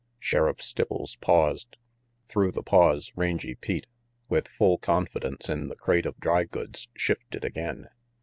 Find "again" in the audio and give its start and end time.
7.45-7.87